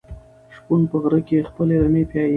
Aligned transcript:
شپون 0.55 0.81
په 0.89 0.95
غره 1.01 1.19
کې 1.27 1.47
خپلې 1.49 1.75
رمې 1.83 2.03
پيايي. 2.09 2.29